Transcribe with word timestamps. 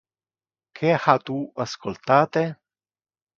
Que 0.79 0.95
ha 1.03 1.15
tu 1.27 1.35
ascoltate? 1.67 2.45